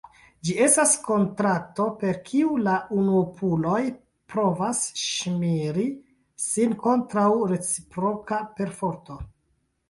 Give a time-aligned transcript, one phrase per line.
[0.47, 3.81] Ĝi estas kontrakto, per kiu la unuopuloj
[4.35, 5.85] provas ŝirmi
[6.47, 9.21] sin kontraŭ reciproka perforto.